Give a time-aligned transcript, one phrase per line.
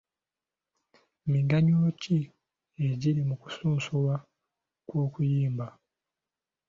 [1.31, 2.17] Miganyulo ki
[2.87, 4.15] egiri mu kusunsulwa
[4.87, 5.65] kw'okuyimba?